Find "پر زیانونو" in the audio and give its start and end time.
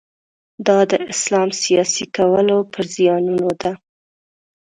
2.71-3.49